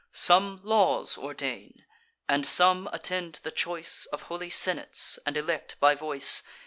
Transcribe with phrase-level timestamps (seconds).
[0.13, 1.85] Some laws ordain;
[2.27, 6.41] and some attend the choice Of holy senates, and elect by voice.